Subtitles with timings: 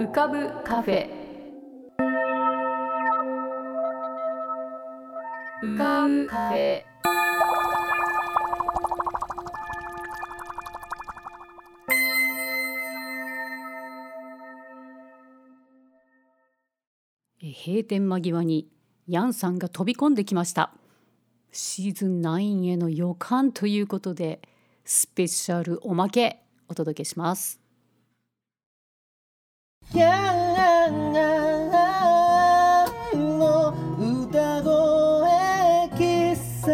[0.00, 1.10] 浮かぶカフェ。
[5.62, 6.82] 浮かぶカフェ。
[17.42, 18.70] 閉店間際に
[19.06, 20.72] ヤンさんが飛び込んできました。
[21.52, 24.40] シーズン9への予感ということで
[24.82, 27.59] スペシャルおまけお届けします。
[33.12, 36.70] の歌声喫茶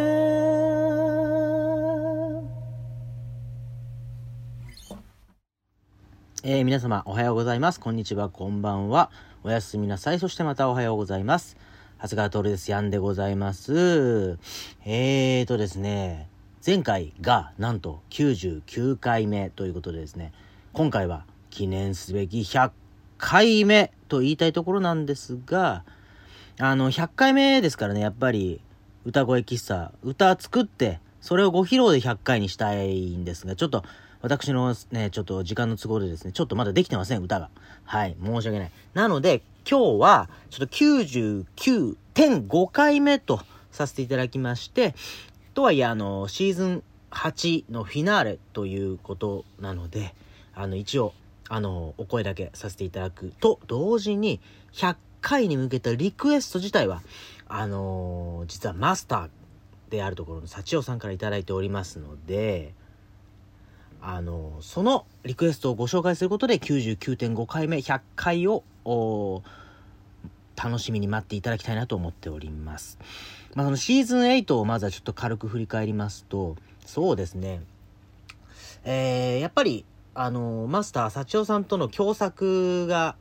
[6.45, 7.81] えー皆様おはようございます。
[7.81, 9.11] こんにちは、こんばんは。
[9.43, 10.19] おやすみなさい。
[10.19, 11.57] そしてまたおはようございます。
[12.03, 12.71] 長谷川徹です。
[12.71, 14.39] やんでございます。
[14.85, 16.29] えーとですね、
[16.65, 20.35] 前回がなんと99回目ということでですね、
[20.75, 22.73] 今回は記念すべき100
[23.19, 25.85] 回目と言いたいところなんですが、
[26.59, 28.61] あの、100回目ですからね、やっぱり
[29.05, 33.85] 歌声喫茶、歌作って、それをご披露で100回にしたいんですが、ちょっと
[34.23, 37.51] 私のね、ちょっと時間の都合でですね、ちょっとまだできてません、歌が。
[37.85, 38.71] はい、申し訳ない。
[38.95, 44.95] なので、今日は、ちょっと99.5回目とさせていただきまして、
[45.55, 50.15] とはいえ、あの、シーズン8のフィナーレということなので、
[50.55, 51.13] あの、一応、
[51.49, 54.41] あの、お声だけさせていただくと同時に、
[54.73, 57.03] 100回に向けたリクエスト自体は、
[57.49, 59.29] あの実はマスター
[59.91, 62.75] であるところの幸代さんから頂いておりますので、
[64.01, 68.63] あのそのリクエストをご紹介することで99.5回目100回を
[70.57, 72.99] 楽しみに待っていただきたいなと思っております。
[73.55, 77.63] まあ、そのシーズン8をまずはちょっと軽く振り返りますと、そうですね、
[78.85, 79.85] えー、やっぱり、
[80.19, 83.17] あのマスター幸代さんとの共作が、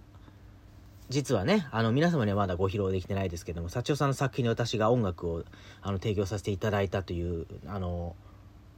[1.09, 5.43] 実はね、あの、皆様にはまだご披露できてないですけども、幸代さんの作品で私が音楽を、
[5.81, 8.15] あの、提供させていただいたという、あの、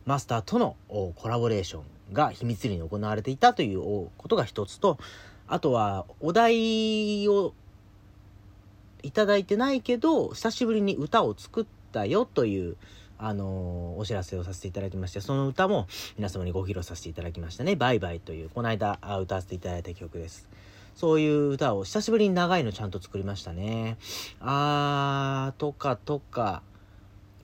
[0.06, 4.98] マスターとのコラボレーションが秘密裏に行われていたということが一つと、
[5.48, 7.54] あとはお題を
[9.04, 12.78] いただいてないけど、久しぶりに歌を作ったよという、
[13.20, 17.76] あのお知らせをさせていただきまして、その歌も皆様にご披露させていただきましたね。
[17.76, 20.48] バイバイという、この間あ歌わせていただいた曲です。
[20.96, 23.98] そういう歌を久しぶりに長いのちゃんと作りましたね。
[24.40, 26.64] あー、とかとか、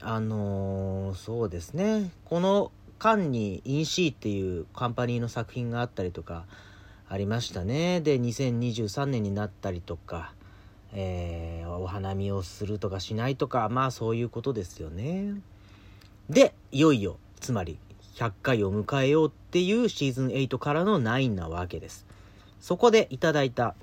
[0.02, 2.12] あのーそうですね。
[2.26, 6.46] この間にインシーっていうカンパニーの作品があったりとか
[7.08, 8.02] ありましたね。
[8.02, 10.34] で、2023年になったりとか、
[10.94, 15.36] えーお花見をするとかしないとか、まあそういうことですよね。
[16.30, 17.78] で、いよいよ、つまり
[18.16, 22.06] 100回を迎えようっていうシーズン8からの9なわけです。
[22.62, 23.76] そこでいただいた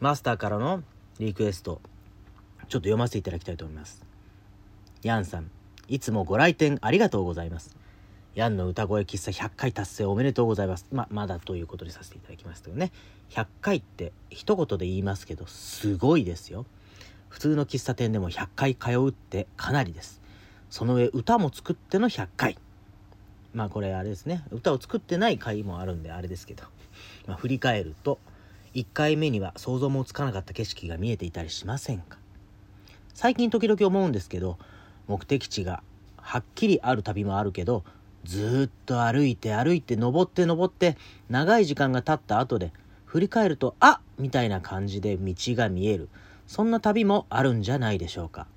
[0.00, 0.82] マスターからの
[1.18, 1.80] リクエスト、
[2.68, 4.04] ちょっと読ませていただきたいと思います。
[5.02, 5.50] ヤンさん、
[5.88, 7.76] いつもご来店ありがとうございます。
[8.34, 10.86] ヤンの歌声喫茶100回達成おめでとうございます。
[10.90, 12.90] ま、まだということでさせていただきますけどね。
[13.30, 16.66] 100回って一言で言いますけど、すごいですよ。
[17.28, 20.20] 普通の喫茶店でも100回通うってかなりです。
[20.74, 22.58] その上、歌も作っての100回。
[23.52, 24.42] まあこれあれですね。
[24.50, 26.64] 歌を作ってない回もあるんであれですけど。
[27.28, 28.18] まあ振り返ると、
[28.74, 32.18] 1回目には想像もつかなかった景色が見えていたりしませんか
[33.14, 34.58] 最近時々思うんですけど、
[35.06, 35.84] 目的地が
[36.16, 37.84] はっきりある旅もあるけど
[38.24, 40.96] ずっと歩いて歩いて登って登って
[41.28, 42.72] 長い時間が経った後で
[43.04, 46.08] 振り返るとあみたいな感じで道が見える
[46.48, 48.48] そんな旅もあるんじゃないでしょうか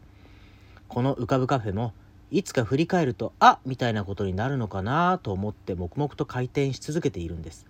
[0.87, 1.93] この浮かぶカフェも
[2.29, 7.65] いつか振り返るとあみたいなことになるのかなと思って黙々と回転し続けているんです。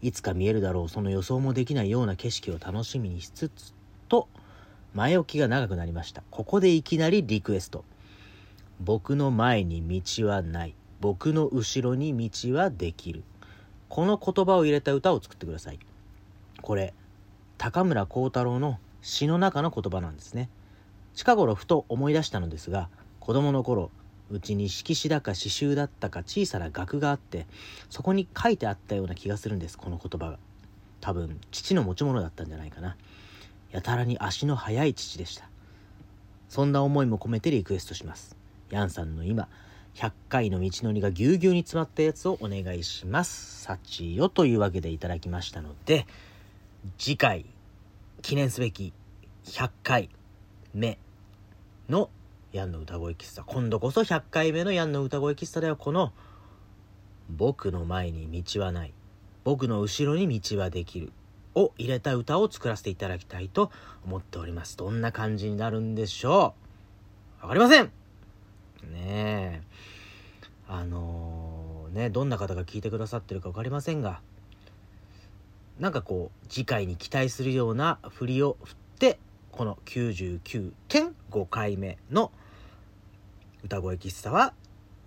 [0.00, 3.74] いつか見えるだろうその予想もできないような景色を楽しみにしつつ
[4.08, 4.28] と
[4.94, 6.22] 前置きが長くなりました。
[6.30, 7.84] ここでいきなりリクエスト。
[8.80, 10.74] 僕の前に道はない。
[11.00, 13.22] 僕の後ろに道はできる。
[13.88, 15.78] この言葉を入れた歌を作ってください。
[16.62, 16.94] これ
[17.58, 20.48] 高村光太郎の詩の中の言葉なんですね。
[21.14, 22.88] 近頃ふと思い出したのですが
[23.22, 23.92] 子供の頃
[24.32, 27.46] うちに色紙だか刺繍だったか小さな額があって
[27.88, 30.38] そこに書いてあったような気がするんですこの言葉が。
[31.00, 32.96] 多分父の持ち物だったんじゃないかな。
[33.70, 35.48] やたらに足の速い父でした。
[36.48, 38.36] そんな思いも込めてリクエストします。
[38.70, 39.48] ヤンさんの今
[39.94, 43.62] 100回の道のりがぎゅうぎゅうに詰まったやつをお願いします。
[43.62, 46.06] 幸よというわけでいただきましたので
[46.98, 47.46] 次回
[48.20, 48.92] 記念すべき
[49.44, 50.08] 100回
[50.74, 50.98] 目
[51.88, 52.10] の
[52.52, 53.42] ヤンの歌声喫茶。
[53.44, 56.12] 今度こそ100回目のヤンの歌声喫茶ではこの
[57.30, 58.92] 「僕の前に道はない。
[59.44, 61.12] 僕の後ろに道はできる」
[61.54, 63.70] を入れた歌を作らせていただきたいと
[64.04, 64.76] 思っております。
[64.76, 66.54] どんな感じになるんでしょ
[67.40, 67.42] う。
[67.42, 67.84] わかりません。
[67.84, 67.92] ね
[68.94, 69.62] え。
[70.68, 74.20] あのーね、どんな方が聞いてくださってるかわかりませんが、
[75.78, 79.18] なんかこう、次回に期待するような振りを振って、
[79.50, 82.32] この99.5回目の
[83.64, 84.54] 歌声喫茶は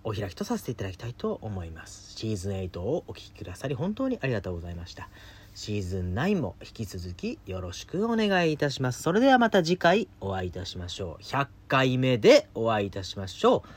[0.02, 2.12] お開きとさせていただきたいと思います。
[2.16, 5.08] シーズン8をお聴きくださり本当にありがとうございました。
[5.54, 9.02] シーズン9も引き続きよろしくお願いいたします。
[9.02, 11.22] それではまた次回お会いいたしましょう。
[11.22, 13.68] 100回目でお会いいたしましょう。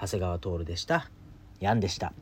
[0.00, 1.10] 長谷川徹でした。
[1.60, 2.12] ヤンでした。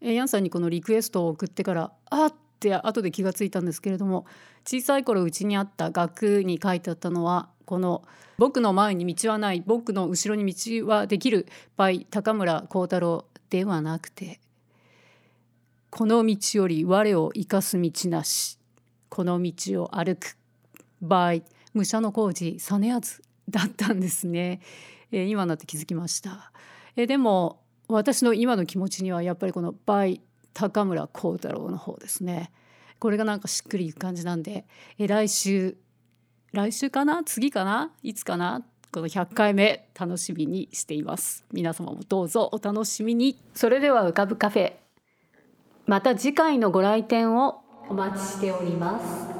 [0.00, 4.26] えーヤンさんにこのリクエストを送ってからあって後で気がついたんですけれども
[4.64, 8.02] 小さい頃うちにあった額に書いてあったのはこの
[8.38, 14.40] 「僕の前に道はない僕の後ろに道はできる」by 高村光太郎ではなくて
[15.90, 18.58] 「この道より我を生かす道なし。
[19.10, 20.38] この道を歩く」
[21.04, 21.42] by
[21.74, 24.60] 武者の工事実篤だったんですね、
[25.12, 26.50] えー今になって気づきました、
[26.96, 30.22] えーでも私の今の気持ちにはやっぱりこの「倍
[30.54, 32.50] 高村光太郎」の方ですね。
[32.98, 34.66] これがなんかしっくりいく感じなんで
[34.98, 35.76] え来週
[36.52, 37.22] 来週かな？
[37.24, 37.92] 次かな？
[38.02, 38.62] いつかな？
[38.90, 41.44] この100回目楽しみにしています。
[41.52, 43.38] 皆様もどうぞお楽しみに。
[43.54, 44.72] それでは浮かぶカフェ。
[45.86, 49.37] また次回のご来店をお待ちしております。